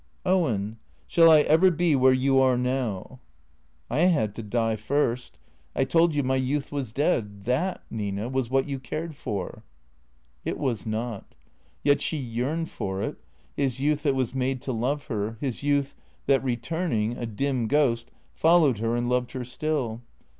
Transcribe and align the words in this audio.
"Owen— 0.25 0.79
shall 1.07 1.29
I 1.29 1.41
ever 1.41 1.69
be 1.69 1.95
where 1.95 2.11
you 2.11 2.39
are 2.39 2.57
now?"" 2.57 3.19
I 3.91 3.99
had 3.99 4.33
to 4.33 4.41
die 4.41 4.75
first. 4.75 5.37
I 5.75 5.83
told 5.83 6.15
you 6.15 6.23
my 6.23 6.37
youth 6.37 6.71
was 6.71 6.91
dead. 6.91 7.45
That, 7.45 7.83
Nina, 7.91 8.27
was 8.27 8.49
what 8.49 8.67
you 8.67 8.79
cared 8.79 9.15
for." 9.15 9.61
It 10.43 10.57
was 10.57 10.87
not. 10.87 11.35
Yet 11.83 12.01
she 12.01 12.17
yearned 12.17 12.71
for 12.71 13.03
it— 13.03 13.17
his 13.55 13.79
youth 13.79 14.01
that 14.01 14.15
was 14.15 14.33
made 14.33 14.59
to 14.63 14.71
love 14.71 15.03
her, 15.03 15.37
his 15.39 15.61
youth 15.61 15.93
that 16.25 16.43
returning, 16.43 17.15
a 17.15 17.27
dim 17.27 17.67
ghost, 17.67 18.09
fol 18.33 18.61
lowed 18.61 18.79
her 18.79 18.95
and 18.95 19.07
loved 19.07 19.33
her 19.33 19.45
still. 19.45 20.01